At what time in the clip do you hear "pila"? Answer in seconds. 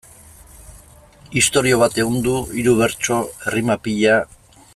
3.89-4.19